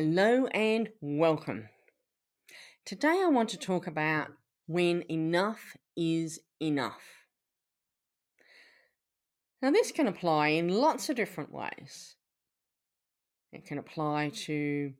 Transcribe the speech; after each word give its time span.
Hello 0.00 0.46
and 0.54 0.90
welcome. 1.00 1.68
Today 2.86 3.20
I 3.20 3.26
want 3.30 3.48
to 3.48 3.56
talk 3.56 3.88
about 3.88 4.28
when 4.68 5.02
enough 5.10 5.76
is 5.96 6.38
enough. 6.62 7.02
Now, 9.60 9.72
this 9.72 9.90
can 9.90 10.06
apply 10.06 10.50
in 10.50 10.68
lots 10.68 11.08
of 11.08 11.16
different 11.16 11.52
ways. 11.52 12.14
It 13.52 13.66
can 13.66 13.76
apply 13.78 14.30
to 14.44 14.92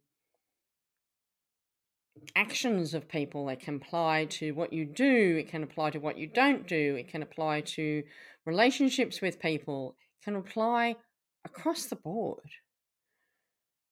actions 2.34 2.92
of 2.92 3.08
people, 3.08 3.48
it 3.50 3.60
can 3.60 3.76
apply 3.76 4.24
to 4.24 4.50
what 4.50 4.72
you 4.72 4.84
do, 4.84 5.36
it 5.38 5.48
can 5.48 5.62
apply 5.62 5.90
to 5.90 6.00
what 6.00 6.18
you 6.18 6.26
don't 6.26 6.66
do, 6.66 6.96
it 6.96 7.06
can 7.06 7.22
apply 7.22 7.60
to 7.60 8.02
relationships 8.44 9.20
with 9.20 9.38
people, 9.38 9.94
it 10.20 10.24
can 10.24 10.34
apply 10.34 10.96
across 11.44 11.84
the 11.84 11.94
board. 11.94 12.50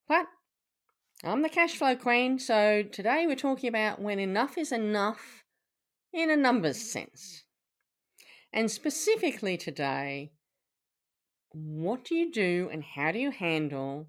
But 0.08 0.26
I'm 1.26 1.42
the 1.42 1.48
cash 1.48 1.74
flow 1.74 1.96
queen, 1.96 2.38
so 2.38 2.84
today 2.84 3.26
we're 3.26 3.34
talking 3.34 3.68
about 3.68 4.00
when 4.00 4.20
enough 4.20 4.56
is 4.56 4.70
enough 4.70 5.42
in 6.12 6.30
a 6.30 6.36
numbers 6.36 6.78
sense. 6.78 7.42
And 8.52 8.70
specifically 8.70 9.56
today, 9.56 10.30
what 11.50 12.04
do 12.04 12.14
you 12.14 12.30
do 12.30 12.68
and 12.70 12.84
how 12.84 13.10
do 13.10 13.18
you 13.18 13.32
handle 13.32 14.06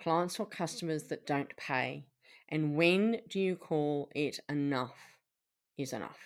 clients 0.00 0.40
or 0.40 0.46
customers 0.46 1.04
that 1.08 1.26
don't 1.26 1.54
pay? 1.58 2.06
And 2.48 2.74
when 2.74 3.18
do 3.28 3.38
you 3.38 3.54
call 3.54 4.08
it 4.14 4.40
enough 4.48 4.96
is 5.76 5.92
enough? 5.92 6.18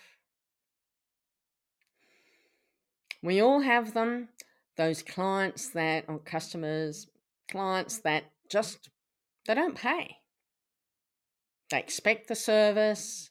We 3.21 3.43
all 3.43 3.63
have 3.63 3.95
them, 3.95 4.29
those 4.77 5.03
clients 5.03 5.71
that, 5.71 6.05
or 6.07 6.21
customers, 6.21 7.09
clients 7.51 7.99
that 8.03 8.31
just 8.49 8.91
they 9.47 9.55
don't 9.55 9.77
pay. 9.77 10.17
They 11.71 11.79
expect 11.79 12.29
the 12.29 12.35
service, 12.35 13.31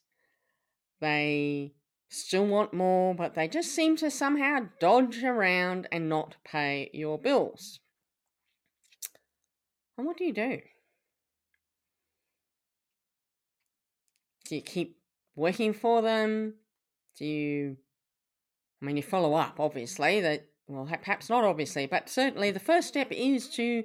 they 0.99 1.73
still 2.09 2.45
want 2.45 2.73
more, 2.73 3.13
but 3.13 3.33
they 3.33 3.47
just 3.47 3.73
seem 3.73 3.95
to 3.97 4.09
somehow 4.09 4.67
dodge 4.80 5.23
around 5.23 5.88
and 5.91 6.09
not 6.09 6.35
pay 6.44 6.89
your 6.94 7.17
bills. 7.17 7.80
And 9.97 10.05
what 10.05 10.17
do 10.17 10.25
you 10.25 10.33
do? 10.33 10.59
Do 14.45 14.55
you 14.55 14.61
keep 14.61 14.97
working 15.35 15.73
for 15.73 16.02
them? 16.02 16.55
Do 17.17 17.25
you, 17.25 17.77
I 18.81 18.85
mean, 18.85 18.97
you 18.97 19.03
follow 19.03 19.33
up, 19.33 19.59
obviously, 19.59 20.22
that, 20.22 20.45
well, 20.67 20.85
perhaps 20.85 21.29
not 21.29 21.44
obviously, 21.44 21.85
but 21.85 22.09
certainly 22.09 22.52
the 22.52 22.59
first 22.59 22.88
step 22.88 23.07
is 23.11 23.50
to 23.50 23.83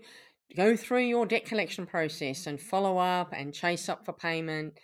go 0.57 0.77
through 0.77 1.05
your 1.05 1.27
debt 1.27 1.45
collection 1.45 1.87
process 1.87 2.47
and 2.47 2.61
follow 2.61 2.99
up 2.99 3.33
and 3.33 3.55
chase 3.55 3.89
up 3.89 4.05
for 4.05 4.13
payment 4.13 4.75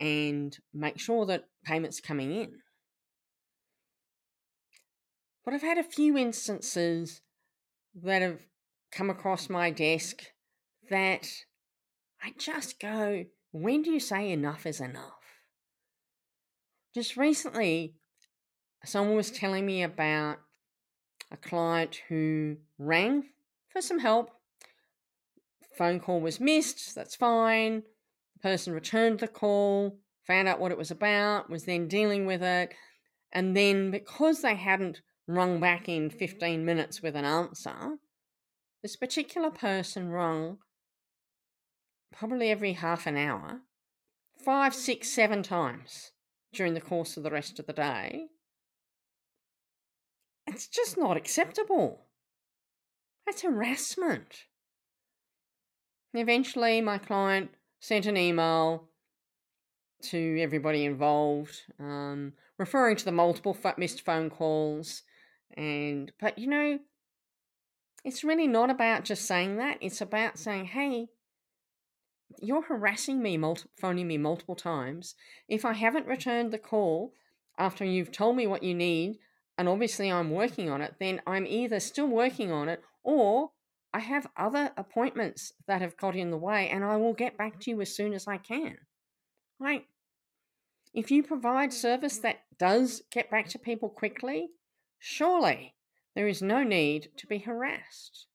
and 0.00 0.56
make 0.72 0.98
sure 0.98 1.26
that 1.26 1.44
payments 1.64 2.00
coming 2.00 2.34
in. 2.34 2.52
But 5.44 5.54
I've 5.54 5.62
had 5.62 5.78
a 5.78 5.82
few 5.82 6.16
instances 6.16 7.20
that 8.02 8.22
have 8.22 8.40
come 8.90 9.10
across 9.10 9.50
my 9.50 9.70
desk 9.70 10.22
that 10.90 11.28
I 12.22 12.32
just 12.38 12.80
go, 12.80 13.24
when 13.52 13.82
do 13.82 13.90
you 13.90 14.00
say 14.00 14.30
enough 14.30 14.66
is 14.66 14.80
enough? 14.80 15.12
Just 16.94 17.16
recently, 17.16 17.94
someone 18.84 19.16
was 19.16 19.30
telling 19.30 19.66
me 19.66 19.82
about 19.82 20.38
a 21.30 21.36
client 21.36 22.00
who 22.08 22.56
rang 22.78 23.24
for 23.68 23.80
some 23.82 23.98
help 23.98 24.30
phone 25.76 26.00
call 26.00 26.20
was 26.20 26.40
missed, 26.40 26.94
that's 26.94 27.16
fine. 27.16 27.82
The 28.34 28.48
person 28.48 28.72
returned 28.72 29.20
the 29.20 29.28
call, 29.28 29.98
found 30.26 30.48
out 30.48 30.60
what 30.60 30.72
it 30.72 30.78
was 30.78 30.90
about, 30.90 31.50
was 31.50 31.64
then 31.64 31.88
dealing 31.88 32.26
with 32.26 32.42
it. 32.42 32.74
And 33.32 33.56
then 33.56 33.90
because 33.90 34.42
they 34.42 34.54
hadn't 34.54 35.02
rung 35.26 35.60
back 35.60 35.88
in 35.88 36.10
15 36.10 36.64
minutes 36.64 37.02
with 37.02 37.16
an 37.16 37.24
answer, 37.24 37.96
this 38.82 38.96
particular 38.96 39.50
person 39.50 40.08
rung 40.08 40.58
probably 42.12 42.50
every 42.50 42.74
half 42.74 43.06
an 43.06 43.16
hour, 43.16 43.62
five, 44.44 44.74
six, 44.74 45.10
seven 45.10 45.42
times 45.42 46.12
during 46.52 46.74
the 46.74 46.80
course 46.80 47.16
of 47.16 47.22
the 47.22 47.30
rest 47.30 47.58
of 47.58 47.66
the 47.66 47.72
day. 47.72 48.26
It's 50.46 50.68
just 50.68 50.96
not 50.96 51.16
acceptable. 51.16 52.06
That's 53.26 53.42
harassment. 53.42 54.44
Eventually, 56.14 56.80
my 56.80 56.98
client 56.98 57.50
sent 57.80 58.06
an 58.06 58.16
email 58.16 58.88
to 60.02 60.38
everybody 60.40 60.84
involved, 60.84 61.62
um, 61.80 62.34
referring 62.58 62.96
to 62.96 63.04
the 63.04 63.12
multiple 63.12 63.56
missed 63.76 64.02
phone 64.02 64.30
calls. 64.30 65.02
And, 65.56 66.12
but 66.20 66.38
you 66.38 66.46
know, 66.46 66.78
it's 68.04 68.22
really 68.22 68.46
not 68.46 68.70
about 68.70 69.04
just 69.04 69.24
saying 69.24 69.56
that. 69.56 69.78
It's 69.80 70.00
about 70.00 70.38
saying, 70.38 70.66
hey, 70.66 71.08
you're 72.40 72.62
harassing 72.62 73.22
me, 73.22 73.36
multi- 73.36 73.68
phoning 73.80 74.06
me 74.06 74.18
multiple 74.18 74.56
times. 74.56 75.14
If 75.48 75.64
I 75.64 75.72
haven't 75.72 76.06
returned 76.06 76.52
the 76.52 76.58
call 76.58 77.12
after 77.58 77.84
you've 77.84 78.12
told 78.12 78.36
me 78.36 78.46
what 78.46 78.62
you 78.62 78.74
need, 78.74 79.18
and 79.56 79.68
obviously 79.68 80.10
I'm 80.10 80.30
working 80.30 80.68
on 80.68 80.82
it, 80.82 80.94
then 80.98 81.22
I'm 81.26 81.46
either 81.46 81.80
still 81.80 82.08
working 82.08 82.50
on 82.50 82.68
it 82.68 82.82
or 83.02 83.50
I 83.94 84.00
have 84.00 84.26
other 84.36 84.72
appointments 84.76 85.52
that 85.68 85.80
have 85.80 85.96
got 85.96 86.16
in 86.16 86.32
the 86.32 86.36
way, 86.36 86.68
and 86.68 86.84
I 86.84 86.96
will 86.96 87.12
get 87.12 87.38
back 87.38 87.60
to 87.60 87.70
you 87.70 87.80
as 87.80 87.94
soon 87.94 88.12
as 88.12 88.26
I 88.26 88.38
can. 88.38 88.76
Right? 89.60 89.84
If 90.92 91.12
you 91.12 91.22
provide 91.22 91.72
service 91.72 92.18
that 92.18 92.40
does 92.58 93.02
get 93.12 93.30
back 93.30 93.48
to 93.50 93.58
people 93.58 93.88
quickly, 93.88 94.48
surely 94.98 95.76
there 96.16 96.26
is 96.26 96.42
no 96.42 96.64
need 96.64 97.10
to 97.18 97.28
be 97.28 97.38
harassed. 97.38 98.26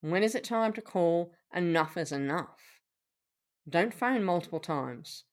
When 0.00 0.22
is 0.22 0.36
it 0.36 0.44
time 0.44 0.72
to 0.74 0.80
call? 0.80 1.32
Enough 1.52 1.96
is 1.96 2.12
enough. 2.12 2.80
Don't 3.68 3.92
phone 3.92 4.22
multiple 4.22 4.60
times, 4.60 5.24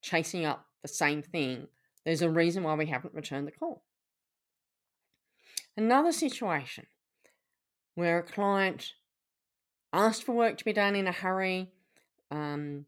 chasing 0.00 0.46
up 0.46 0.64
the 0.80 0.88
same 0.88 1.20
thing. 1.20 1.68
There's 2.06 2.22
a 2.22 2.30
reason 2.30 2.62
why 2.62 2.74
we 2.74 2.86
haven't 2.86 3.14
returned 3.14 3.46
the 3.46 3.52
call. 3.52 3.84
Another 5.76 6.12
situation 6.12 6.86
where 7.94 8.18
a 8.18 8.22
client 8.22 8.92
asked 9.92 10.24
for 10.24 10.34
work 10.34 10.58
to 10.58 10.64
be 10.64 10.72
done 10.72 10.96
in 10.96 11.06
a 11.06 11.12
hurry. 11.12 11.70
Um, 12.30 12.86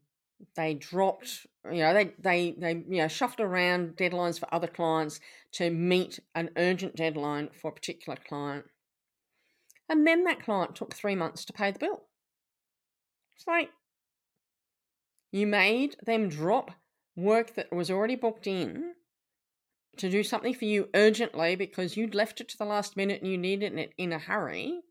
they 0.55 0.73
dropped, 0.73 1.47
you 1.65 1.79
know, 1.79 1.93
they, 1.93 2.11
they, 2.19 2.51
they, 2.57 2.71
you 2.87 3.01
know, 3.01 3.07
shuffled 3.07 3.39
around 3.39 3.95
deadlines 3.95 4.39
for 4.39 4.53
other 4.53 4.67
clients 4.67 5.19
to 5.53 5.69
meet 5.69 6.19
an 6.35 6.49
urgent 6.57 6.95
deadline 6.95 7.49
for 7.59 7.69
a 7.69 7.73
particular 7.73 8.17
client. 8.27 8.65
And 9.89 10.05
then 10.05 10.25
that 10.25 10.43
client 10.43 10.75
took 10.75 10.93
three 10.93 11.15
months 11.15 11.45
to 11.45 11.53
pay 11.53 11.71
the 11.71 11.79
bill. 11.79 12.03
It's 13.35 13.47
like 13.47 13.69
you 15.31 15.47
made 15.47 15.95
them 16.05 16.29
drop 16.29 16.71
work 17.15 17.55
that 17.55 17.73
was 17.73 17.89
already 17.89 18.15
booked 18.15 18.47
in 18.47 18.93
to 19.97 20.09
do 20.09 20.23
something 20.23 20.53
for 20.53 20.65
you 20.65 20.89
urgently 20.93 21.55
because 21.55 21.97
you'd 21.97 22.13
left 22.13 22.41
it 22.41 22.49
to 22.49 22.57
the 22.57 22.65
last 22.65 22.95
minute 22.95 23.21
and 23.21 23.31
you 23.31 23.37
needed 23.37 23.77
it 23.77 23.93
in 23.97 24.13
a 24.13 24.19
hurry 24.19 24.81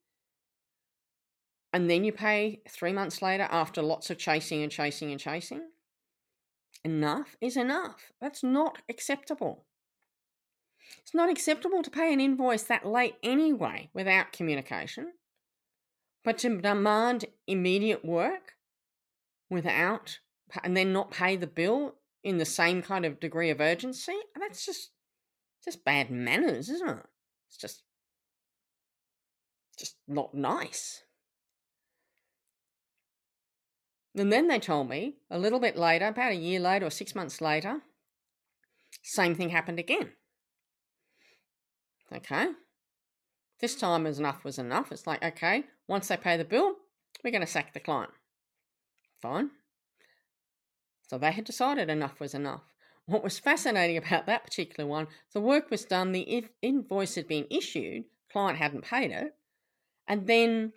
and 1.76 1.90
then 1.90 2.04
you 2.04 2.12
pay 2.12 2.62
three 2.66 2.94
months 2.94 3.20
later 3.20 3.46
after 3.50 3.82
lots 3.82 4.08
of 4.08 4.16
chasing 4.16 4.62
and 4.62 4.72
chasing 4.72 5.10
and 5.10 5.20
chasing. 5.20 5.60
Enough 6.82 7.36
is 7.38 7.54
enough. 7.54 8.12
That's 8.18 8.42
not 8.42 8.78
acceptable. 8.88 9.66
It's 11.02 11.12
not 11.12 11.28
acceptable 11.28 11.82
to 11.82 11.90
pay 11.90 12.14
an 12.14 12.18
invoice 12.18 12.62
that 12.62 12.86
late 12.86 13.16
anyway 13.22 13.90
without 13.92 14.32
communication, 14.32 15.12
but 16.24 16.38
to 16.38 16.62
demand 16.62 17.26
immediate 17.46 18.06
work 18.06 18.54
without 19.50 20.20
and 20.64 20.74
then 20.74 20.94
not 20.94 21.10
pay 21.10 21.36
the 21.36 21.46
bill 21.46 21.96
in 22.24 22.38
the 22.38 22.46
same 22.46 22.80
kind 22.80 23.04
of 23.04 23.20
degree 23.20 23.50
of 23.50 23.60
urgency, 23.60 24.16
that's 24.40 24.64
just 24.64 24.92
just 25.62 25.84
bad 25.84 26.10
manners, 26.10 26.70
isn't 26.70 26.88
it? 26.88 27.06
It's 27.50 27.58
just 27.58 27.82
just 29.78 29.96
not 30.08 30.32
nice. 30.32 31.02
And 34.16 34.32
then 34.32 34.48
they 34.48 34.58
told 34.58 34.88
me 34.88 35.16
a 35.30 35.38
little 35.38 35.60
bit 35.60 35.76
later, 35.76 36.06
about 36.06 36.32
a 36.32 36.36
year 36.36 36.58
later 36.58 36.86
or 36.86 36.90
six 36.90 37.14
months 37.14 37.40
later, 37.40 37.82
same 39.02 39.34
thing 39.34 39.50
happened 39.50 39.78
again. 39.78 40.12
Okay. 42.14 42.48
This 43.60 43.76
time 43.76 44.06
as 44.06 44.18
enough 44.18 44.42
was 44.42 44.58
enough. 44.58 44.90
It's 44.90 45.06
like, 45.06 45.22
okay, 45.22 45.64
once 45.86 46.08
they 46.08 46.16
pay 46.16 46.36
the 46.36 46.44
bill, 46.44 46.76
we're 47.22 47.30
going 47.30 47.42
to 47.42 47.46
sack 47.46 47.74
the 47.74 47.80
client. 47.80 48.10
Fine. 49.20 49.50
So 51.08 51.18
they 51.18 51.32
had 51.32 51.44
decided 51.44 51.88
enough 51.88 52.18
was 52.18 52.34
enough. 52.34 52.62
What 53.06 53.22
was 53.22 53.38
fascinating 53.38 53.96
about 53.96 54.26
that 54.26 54.44
particular 54.44 54.88
one, 54.88 55.06
the 55.32 55.40
work 55.40 55.70
was 55.70 55.84
done, 55.84 56.12
the 56.12 56.44
invoice 56.60 57.14
had 57.14 57.28
been 57.28 57.46
issued, 57.50 58.04
client 58.32 58.58
hadn't 58.58 58.84
paid 58.84 59.12
it, 59.12 59.34
and 60.08 60.26
then 60.26 60.72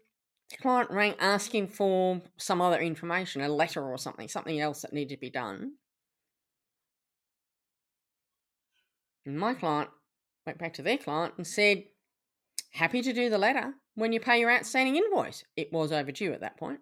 the 0.49 0.57
client 0.57 0.89
rang 0.89 1.15
asking 1.19 1.67
for 1.67 2.21
some 2.37 2.61
other 2.61 2.79
information, 2.79 3.41
a 3.41 3.49
letter 3.49 3.83
or 3.83 3.97
something, 3.97 4.27
something 4.27 4.59
else 4.59 4.81
that 4.81 4.93
needed 4.93 5.15
to 5.15 5.19
be 5.19 5.29
done. 5.29 5.73
And 9.25 9.37
my 9.37 9.53
client 9.53 9.89
went 10.45 10.57
back 10.57 10.73
to 10.73 10.81
their 10.81 10.97
client 10.97 11.35
and 11.37 11.45
said, 11.45 11.83
Happy 12.71 13.01
to 13.01 13.13
do 13.13 13.29
the 13.29 13.37
letter 13.37 13.73
when 13.95 14.13
you 14.13 14.19
pay 14.19 14.39
your 14.39 14.51
outstanding 14.51 14.95
invoice. 14.95 15.43
It 15.55 15.73
was 15.73 15.91
overdue 15.91 16.33
at 16.33 16.41
that 16.41 16.57
point. 16.57 16.79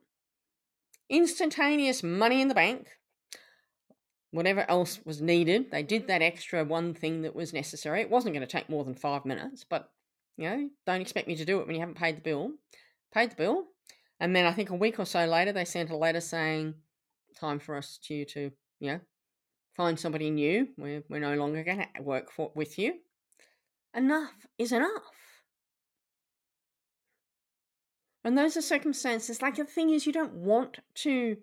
Instantaneous 1.09 2.03
money 2.03 2.41
in 2.41 2.49
the 2.49 2.53
bank. 2.53 2.87
Whatever 4.31 4.69
else 4.69 4.99
was 5.05 5.21
needed, 5.21 5.71
they 5.71 5.83
did 5.83 6.07
that 6.07 6.21
extra 6.21 6.63
one 6.63 6.93
thing 6.93 7.21
that 7.21 7.35
was 7.35 7.53
necessary. 7.53 8.01
It 8.01 8.09
wasn't 8.09 8.35
going 8.35 8.45
to 8.45 8.51
take 8.51 8.69
more 8.69 8.83
than 8.83 8.95
five 8.95 9.25
minutes, 9.25 9.65
but 9.67 9.89
you 10.37 10.49
know, 10.49 10.69
don't 10.85 11.01
expect 11.01 11.27
me 11.27 11.35
to 11.37 11.45
do 11.45 11.59
it 11.59 11.65
when 11.65 11.75
you 11.75 11.81
haven't 11.81 11.97
paid 11.97 12.17
the 12.17 12.21
bill. 12.21 12.51
Paid 13.13 13.31
the 13.31 13.35
bill, 13.35 13.65
and 14.19 14.35
then 14.35 14.45
I 14.45 14.53
think 14.53 14.69
a 14.69 14.75
week 14.75 14.99
or 14.99 15.05
so 15.05 15.25
later 15.25 15.51
they 15.51 15.65
sent 15.65 15.89
a 15.89 15.97
letter 15.97 16.21
saying, 16.21 16.75
"Time 17.39 17.59
for 17.59 17.75
us 17.75 17.97
to 18.03 18.13
you 18.13 18.25
to 18.25 18.51
you 18.79 18.91
know 18.91 18.99
find 19.75 19.99
somebody 19.99 20.29
new. 20.29 20.67
We're 20.77 21.03
we're 21.09 21.19
no 21.19 21.35
longer 21.35 21.63
going 21.63 21.85
to 21.95 22.01
work 22.01 22.31
for 22.31 22.51
with 22.55 22.77
you. 22.77 22.95
Enough 23.95 24.47
is 24.57 24.71
enough." 24.71 25.03
And 28.23 28.37
those 28.37 28.57
are 28.57 28.61
circumstances. 28.61 29.41
Like 29.41 29.55
the 29.55 29.63
thing 29.63 29.89
is, 29.89 30.05
you 30.05 30.11
don't 30.11 30.33
want 30.33 30.79
to 30.95 31.37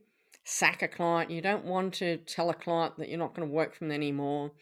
sack 0.44 0.82
a 0.82 0.88
client. 0.88 1.30
You 1.30 1.40
don't 1.40 1.64
want 1.64 1.94
to 1.94 2.18
tell 2.18 2.50
a 2.50 2.54
client 2.54 2.98
that 2.98 3.08
you're 3.08 3.18
not 3.18 3.34
going 3.34 3.48
to 3.48 3.54
work 3.54 3.74
from 3.74 3.88
them 3.88 3.94
anymore. 3.94 4.52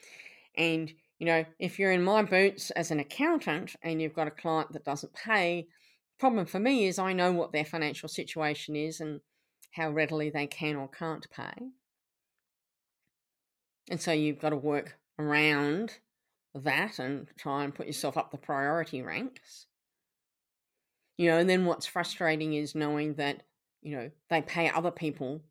And, 0.57 0.93
you 1.19 1.27
know, 1.27 1.45
if 1.59 1.79
you're 1.79 1.91
in 1.91 2.05
my 2.05 2.23
boots 2.23 2.71
as 2.71 2.93
an 2.93 3.01
accountant 3.01 3.75
and 3.83 4.01
you've 4.01 4.15
got 4.15 4.29
a 4.29 4.31
client 4.31 4.73
that 4.73 4.85
doesn't 4.85 5.13
pay, 5.15 5.67
problem 6.23 6.47
for 6.47 6.61
me 6.61 6.87
is 6.87 7.01
I 7.01 7.15
know 7.15 7.33
what 7.33 7.51
their 7.51 7.65
financial 7.65 8.09
situation 8.09 8.77
is 8.77 9.01
and 9.01 9.19
how 9.73 9.91
readily 9.91 10.31
they 10.31 10.47
can 10.47 10.77
or 10.77 10.87
can't 10.87 11.27
pay. 11.33 11.73
And 13.91 14.01
so 14.01 14.13
you've 14.13 14.39
got 14.39 14.51
to 14.51 14.57
work 14.57 15.01
around 15.19 15.99
that 16.55 17.01
and 17.01 17.27
try 17.37 17.65
and 17.65 17.75
put 17.75 17.89
yourself 17.89 18.17
up 18.17 18.31
the 18.31 18.37
priority 18.37 19.03
ranks. 19.03 19.67
You 21.19 21.29
know, 21.29 21.39
and 21.39 21.51
then 21.51 21.65
what's 21.65 21.87
frustrating 21.87 22.55
is 22.55 22.77
knowing 22.77 23.15
that, 23.15 23.43
you 23.83 23.97
know, 23.97 24.13
they 24.31 24.43
pay 24.43 24.71
other 24.71 24.93
people 24.93 25.43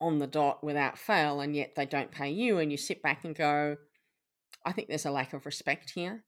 on 0.00 0.20
the 0.20 0.28
dot 0.28 0.62
without 0.62 0.98
fail 0.98 1.40
and 1.40 1.56
yet 1.56 1.72
they 1.74 1.84
don't 1.84 2.12
pay 2.12 2.30
you 2.30 2.58
and 2.58 2.70
you 2.70 2.78
sit 2.78 3.02
back 3.02 3.24
and 3.24 3.34
go, 3.34 3.76
I 4.64 4.70
think 4.70 4.86
there's 4.86 5.04
a 5.04 5.10
lack 5.10 5.32
of 5.32 5.46
respect 5.46 5.90
here. 5.96 6.22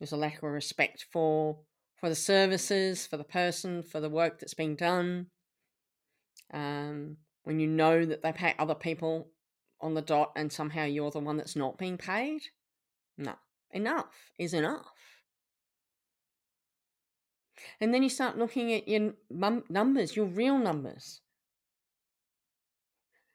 There's 0.00 0.12
a 0.12 0.18
lack 0.18 0.42
of 0.42 0.50
respect 0.50 1.06
for 1.10 1.60
for 2.06 2.10
the 2.10 2.14
services, 2.14 3.04
for 3.04 3.16
the 3.16 3.24
person, 3.24 3.82
for 3.82 3.98
the 3.98 4.08
work 4.08 4.38
that's 4.38 4.54
being 4.54 4.76
done. 4.76 5.26
Um, 6.54 7.16
when 7.42 7.58
you 7.58 7.66
know 7.66 8.04
that 8.04 8.22
they 8.22 8.30
pay 8.30 8.54
other 8.60 8.76
people 8.76 9.32
on 9.80 9.94
the 9.94 10.02
dot 10.02 10.30
and 10.36 10.52
somehow 10.52 10.84
you're 10.84 11.10
the 11.10 11.18
one 11.18 11.36
that's 11.36 11.56
not 11.56 11.78
being 11.78 11.98
paid, 11.98 12.42
no, 13.18 13.34
enough 13.72 14.30
is 14.38 14.54
enough. 14.54 14.86
And 17.80 17.92
then 17.92 18.04
you 18.04 18.08
start 18.08 18.38
looking 18.38 18.72
at 18.72 18.86
your 18.86 19.14
numbers, 19.68 20.14
your 20.14 20.26
real 20.26 20.58
numbers, 20.58 21.22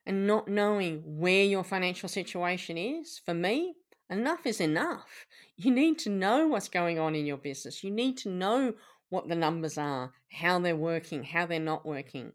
and 0.06 0.26
not 0.26 0.48
knowing 0.48 1.02
where 1.06 1.44
your 1.44 1.66
financial 1.66 2.08
situation 2.08 2.78
is. 2.78 3.20
For 3.26 3.34
me, 3.34 3.74
enough 4.12 4.46
is 4.46 4.60
enough. 4.60 5.26
You 5.56 5.72
need 5.72 5.98
to 6.00 6.10
know 6.10 6.48
what's 6.48 6.70
going 6.70 7.00
on 7.00 7.16
in 7.16 7.26
your 7.26 7.38
business. 7.38 7.84
You 7.84 7.90
need 7.90 8.18
to 8.18 8.30
know 8.30 8.74
what 9.10 9.28
the 9.28 9.36
numbers 9.36 9.78
are, 9.78 10.12
how 10.32 10.60
they're 10.60 10.76
working, 10.76 11.24
how 11.24 11.46
they're 11.46 11.60
not 11.60 11.86
working. 11.86 12.34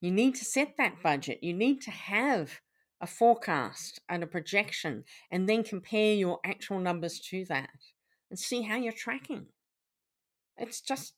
You 0.00 0.10
need 0.10 0.34
to 0.36 0.44
set 0.44 0.76
that 0.78 1.02
budget. 1.02 1.40
You 1.42 1.52
need 1.52 1.80
to 1.82 1.90
have 1.90 2.60
a 3.00 3.06
forecast 3.06 4.00
and 4.08 4.22
a 4.22 4.26
projection 4.26 5.04
and 5.30 5.48
then 5.48 5.64
compare 5.64 6.14
your 6.14 6.38
actual 6.44 6.78
numbers 6.78 7.20
to 7.20 7.44
that 7.46 7.68
and 8.30 8.38
see 8.38 8.62
how 8.62 8.76
you're 8.76 8.92
tracking. 8.92 9.46
It's 10.56 10.80
just, 10.80 11.14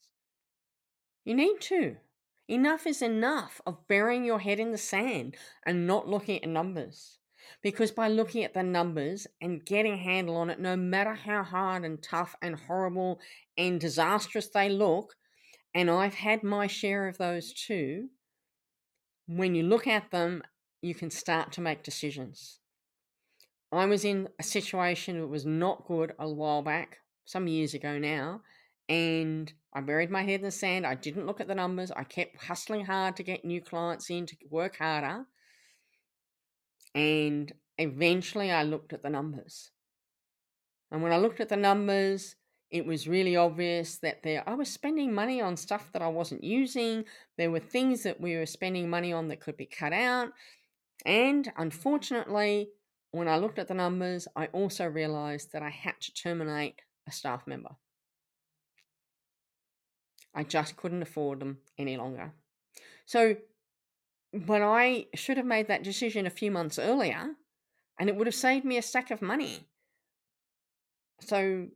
you 1.24 1.34
need 1.34 1.60
to. 1.62 1.96
Enough 2.48 2.86
is 2.86 3.02
enough 3.02 3.60
of 3.66 3.86
burying 3.88 4.24
your 4.24 4.38
head 4.38 4.60
in 4.60 4.70
the 4.72 4.78
sand 4.78 5.36
and 5.64 5.86
not 5.86 6.08
looking 6.08 6.42
at 6.42 6.48
numbers. 6.48 7.18
Because 7.62 7.90
by 7.90 8.08
looking 8.08 8.44
at 8.44 8.54
the 8.54 8.62
numbers 8.62 9.26
and 9.40 9.64
getting 9.64 9.92
a 9.92 9.98
handle 9.98 10.36
on 10.36 10.50
it, 10.50 10.60
no 10.60 10.76
matter 10.76 11.14
how 11.14 11.42
hard 11.42 11.84
and 11.84 12.02
tough 12.02 12.34
and 12.42 12.56
horrible 12.56 13.20
and 13.56 13.80
disastrous 13.80 14.48
they 14.48 14.68
look, 14.68 15.14
and 15.74 15.90
I've 15.90 16.14
had 16.14 16.42
my 16.42 16.66
share 16.66 17.08
of 17.08 17.18
those 17.18 17.52
too, 17.52 18.08
when 19.26 19.54
you 19.54 19.62
look 19.62 19.86
at 19.86 20.10
them, 20.10 20.42
you 20.82 20.94
can 20.94 21.10
start 21.10 21.52
to 21.52 21.60
make 21.60 21.82
decisions. 21.82 22.60
I 23.72 23.86
was 23.86 24.04
in 24.04 24.28
a 24.38 24.42
situation 24.42 25.20
that 25.20 25.26
was 25.26 25.44
not 25.44 25.86
good 25.86 26.14
a 26.18 26.28
while 26.28 26.62
back, 26.62 26.98
some 27.24 27.48
years 27.48 27.74
ago 27.74 27.98
now, 27.98 28.42
and 28.88 29.52
I 29.74 29.80
buried 29.80 30.10
my 30.10 30.22
head 30.22 30.40
in 30.40 30.42
the 30.42 30.50
sand. 30.50 30.86
I 30.86 30.94
didn't 30.94 31.26
look 31.26 31.40
at 31.40 31.48
the 31.48 31.54
numbers. 31.54 31.90
I 31.90 32.04
kept 32.04 32.44
hustling 32.44 32.86
hard 32.86 33.16
to 33.16 33.22
get 33.22 33.44
new 33.44 33.60
clients 33.60 34.08
in 34.08 34.26
to 34.26 34.36
work 34.48 34.76
harder. 34.76 35.26
And 36.96 37.52
eventually 37.76 38.50
I 38.50 38.62
looked 38.62 38.94
at 38.94 39.02
the 39.02 39.10
numbers. 39.10 39.70
And 40.90 41.02
when 41.02 41.12
I 41.12 41.18
looked 41.18 41.40
at 41.40 41.50
the 41.50 41.56
numbers, 41.56 42.36
it 42.70 42.86
was 42.86 43.06
really 43.06 43.36
obvious 43.36 43.98
that 43.98 44.22
there 44.22 44.42
I 44.48 44.54
was 44.54 44.72
spending 44.72 45.12
money 45.12 45.40
on 45.40 45.56
stuff 45.56 45.92
that 45.92 46.02
I 46.02 46.08
wasn't 46.08 46.42
using. 46.42 47.04
There 47.36 47.50
were 47.50 47.60
things 47.60 48.02
that 48.04 48.20
we 48.20 48.34
were 48.34 48.46
spending 48.46 48.88
money 48.88 49.12
on 49.12 49.28
that 49.28 49.40
could 49.40 49.58
be 49.58 49.66
cut 49.66 49.92
out. 49.92 50.30
And 51.04 51.52
unfortunately, 51.58 52.70
when 53.12 53.28
I 53.28 53.36
looked 53.36 53.58
at 53.58 53.68
the 53.68 53.74
numbers, 53.74 54.26
I 54.34 54.46
also 54.46 54.86
realized 54.86 55.52
that 55.52 55.62
I 55.62 55.70
had 55.70 56.00
to 56.00 56.14
terminate 56.14 56.80
a 57.06 57.12
staff 57.12 57.46
member. 57.46 57.76
I 60.34 60.44
just 60.44 60.76
couldn't 60.76 61.02
afford 61.02 61.40
them 61.40 61.58
any 61.78 61.96
longer. 61.96 62.32
So, 63.04 63.36
when 64.46 64.62
I 64.62 65.06
should 65.14 65.36
have 65.36 65.46
made 65.46 65.68
that 65.68 65.82
decision 65.82 66.26
a 66.26 66.30
few 66.30 66.50
months 66.50 66.78
earlier, 66.78 67.34
and 67.98 68.08
it 68.08 68.16
would 68.16 68.26
have 68.26 68.34
saved 68.34 68.64
me 68.64 68.76
a 68.76 68.82
stack 68.82 69.10
of 69.10 69.22
money. 69.22 69.68
So, 71.20 71.68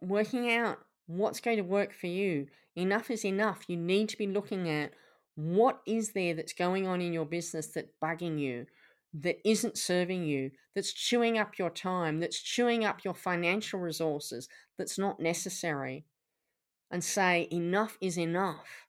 working 0.00 0.50
out 0.50 0.78
what's 1.06 1.40
going 1.40 1.58
to 1.58 1.62
work 1.62 1.92
for 1.92 2.08
you, 2.08 2.48
enough 2.76 3.10
is 3.10 3.24
enough. 3.24 3.64
You 3.68 3.76
need 3.76 4.08
to 4.08 4.18
be 4.18 4.26
looking 4.26 4.68
at 4.68 4.92
what 5.36 5.80
is 5.86 6.12
there 6.12 6.34
that's 6.34 6.52
going 6.52 6.86
on 6.86 7.00
in 7.00 7.12
your 7.12 7.24
business 7.24 7.68
that's 7.68 7.92
bugging 8.02 8.38
you, 8.38 8.66
that 9.14 9.38
isn't 9.48 9.78
serving 9.78 10.24
you, 10.24 10.50
that's 10.74 10.92
chewing 10.92 11.38
up 11.38 11.58
your 11.58 11.70
time, 11.70 12.18
that's 12.18 12.40
chewing 12.40 12.84
up 12.84 13.04
your 13.04 13.14
financial 13.14 13.78
resources, 13.78 14.48
that's 14.76 14.98
not 14.98 15.20
necessary 15.20 16.04
and 16.90 17.04
say 17.04 17.48
enough 17.52 17.96
is 18.00 18.18
enough 18.18 18.86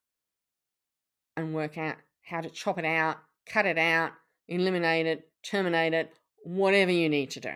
and 1.38 1.54
work 1.54 1.78
out 1.78 1.98
how 2.32 2.42
to 2.42 2.50
chop 2.50 2.80
it 2.80 2.86
out, 2.86 3.18
cut 3.46 3.66
it 3.66 3.78
out, 3.78 4.14
eliminate 4.48 5.06
it, 5.06 5.30
terminate 5.44 5.94
it, 5.94 6.14
whatever 6.44 6.92
you 6.92 7.10
need 7.10 7.30
to 7.32 7.42
do. 7.42 7.54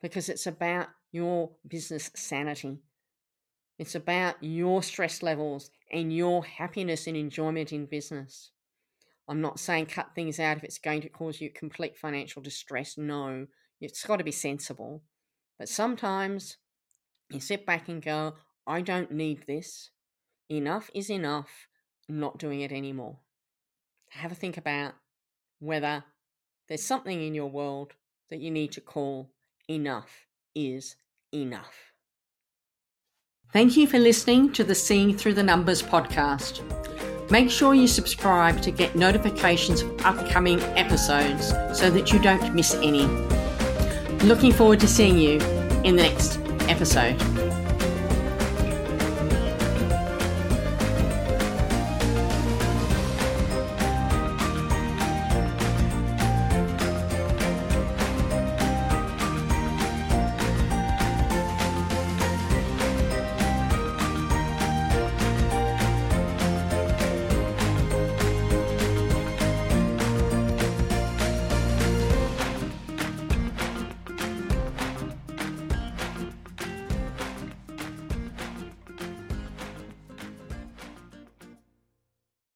Because 0.00 0.28
it's 0.28 0.46
about 0.46 0.88
your 1.12 1.50
business 1.66 2.10
sanity. 2.14 2.78
It's 3.78 3.94
about 3.94 4.36
your 4.40 4.82
stress 4.82 5.22
levels 5.22 5.70
and 5.92 6.14
your 6.14 6.44
happiness 6.44 7.06
and 7.06 7.16
enjoyment 7.16 7.72
in 7.72 7.86
business. 7.86 8.52
I'm 9.28 9.40
not 9.40 9.58
saying 9.58 9.86
cut 9.86 10.10
things 10.14 10.38
out 10.38 10.56
if 10.56 10.64
it's 10.64 10.78
going 10.78 11.02
to 11.02 11.08
cause 11.08 11.40
you 11.40 11.50
complete 11.50 11.96
financial 11.96 12.40
distress. 12.40 12.96
No, 12.96 13.46
it's 13.80 14.06
got 14.06 14.16
to 14.16 14.24
be 14.24 14.32
sensible. 14.32 15.02
But 15.58 15.68
sometimes 15.68 16.56
you 17.30 17.40
sit 17.40 17.66
back 17.66 17.88
and 17.88 18.02
go, 18.02 18.34
I 18.66 18.80
don't 18.80 19.10
need 19.10 19.46
this. 19.46 19.90
Enough 20.48 20.90
is 20.94 21.10
enough. 21.10 21.68
Not 22.10 22.38
doing 22.38 22.60
it 22.60 22.72
anymore. 22.72 23.18
Have 24.08 24.32
a 24.32 24.34
think 24.34 24.56
about 24.56 24.94
whether 25.60 26.04
there's 26.68 26.82
something 26.82 27.22
in 27.22 27.34
your 27.34 27.48
world 27.48 27.92
that 28.30 28.40
you 28.40 28.50
need 28.50 28.72
to 28.72 28.80
call 28.80 29.30
enough 29.68 30.26
is 30.52 30.96
enough. 31.32 31.92
Thank 33.52 33.76
you 33.76 33.86
for 33.86 34.00
listening 34.00 34.52
to 34.54 34.64
the 34.64 34.74
Seeing 34.74 35.16
Through 35.16 35.34
the 35.34 35.44
Numbers 35.44 35.82
podcast. 35.82 36.62
Make 37.30 37.48
sure 37.48 37.74
you 37.74 37.86
subscribe 37.86 38.60
to 38.62 38.72
get 38.72 38.96
notifications 38.96 39.82
of 39.82 40.04
upcoming 40.04 40.60
episodes 40.76 41.50
so 41.78 41.90
that 41.90 42.12
you 42.12 42.18
don't 42.18 42.54
miss 42.56 42.74
any. 42.74 43.06
Looking 44.26 44.52
forward 44.52 44.80
to 44.80 44.88
seeing 44.88 45.16
you 45.16 45.40
in 45.84 45.94
the 45.94 46.02
next 46.02 46.40
episode. 46.68 47.29